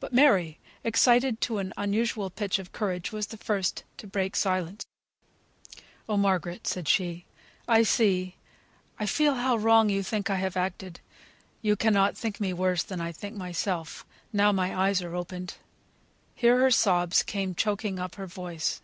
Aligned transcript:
But 0.00 0.12
Mary, 0.12 0.58
excited 0.82 1.40
to 1.42 1.58
an 1.58 1.72
unusual 1.76 2.28
pitch 2.28 2.58
of 2.58 2.72
courage, 2.72 3.12
was 3.12 3.28
the 3.28 3.36
first 3.36 3.84
to 3.98 4.06
break 4.08 4.34
silence. 4.34 4.84
"Oh, 6.08 6.16
Margaret!" 6.16 6.66
said 6.66 6.88
she, 6.88 7.24
"I 7.68 7.84
see 7.84 8.34
I 8.98 9.06
feel 9.06 9.34
how 9.34 9.54
wrong 9.54 9.88
you 9.90 10.02
think 10.02 10.28
I 10.28 10.38
have 10.42 10.56
acted; 10.56 10.98
you 11.62 11.76
cannot 11.76 12.16
think 12.18 12.40
me 12.40 12.52
worse 12.52 12.82
than 12.82 13.00
I 13.00 13.12
think 13.12 13.36
myself, 13.36 14.04
now 14.32 14.50
my 14.50 14.76
eyes 14.76 15.00
are 15.02 15.14
opened." 15.14 15.54
Here 16.34 16.58
her 16.58 16.72
sobs 16.72 17.22
came 17.22 17.54
choking 17.54 18.00
up 18.00 18.16
her 18.16 18.26
voice. 18.26 18.82